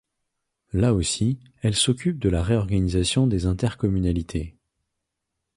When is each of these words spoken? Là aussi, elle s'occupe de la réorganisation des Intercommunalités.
Là 0.73 0.95
aussi, 0.95 1.37
elle 1.61 1.75
s'occupe 1.75 2.17
de 2.17 2.29
la 2.29 2.41
réorganisation 2.41 3.27
des 3.27 3.45
Intercommunalités. 3.45 4.57